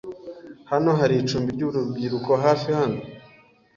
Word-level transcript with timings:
Hano 0.71 0.89
hari 0.99 1.15
icumbi 1.17 1.49
ryurubyiruko 1.55 2.31
hafi 2.43 2.67
hano? 2.79 2.99